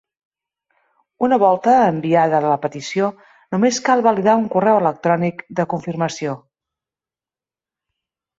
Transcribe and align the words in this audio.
Una 1.25 1.37
volta 1.43 1.75
enviada 1.89 2.39
la 2.45 2.55
petició, 2.63 3.09
només 3.57 3.79
cal 3.91 4.01
validar 4.09 4.35
un 4.41 4.49
correu 4.57 4.81
electrònic 4.81 5.45
de 5.61 5.67
confirmació. 5.75 6.35